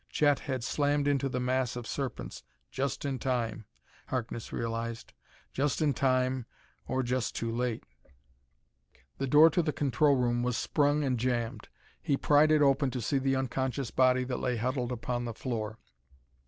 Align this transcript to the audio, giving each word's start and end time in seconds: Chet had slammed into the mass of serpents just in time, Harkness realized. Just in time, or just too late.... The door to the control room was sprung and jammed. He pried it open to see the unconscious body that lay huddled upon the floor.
Chet 0.09 0.39
had 0.39 0.63
slammed 0.63 1.07
into 1.07 1.29
the 1.29 1.39
mass 1.39 1.75
of 1.75 1.85
serpents 1.85 2.41
just 2.71 3.05
in 3.05 3.19
time, 3.19 3.65
Harkness 4.07 4.51
realized. 4.51 5.13
Just 5.53 5.79
in 5.79 5.93
time, 5.93 6.47
or 6.87 7.03
just 7.03 7.35
too 7.35 7.51
late.... 7.55 7.83
The 9.19 9.27
door 9.27 9.51
to 9.51 9.61
the 9.61 9.71
control 9.71 10.15
room 10.15 10.41
was 10.41 10.57
sprung 10.57 11.03
and 11.03 11.19
jammed. 11.19 11.69
He 12.01 12.17
pried 12.17 12.51
it 12.51 12.63
open 12.63 12.89
to 12.89 12.99
see 12.99 13.19
the 13.19 13.35
unconscious 13.35 13.91
body 13.91 14.23
that 14.23 14.39
lay 14.39 14.57
huddled 14.57 14.91
upon 14.91 15.25
the 15.25 15.35
floor. 15.35 15.77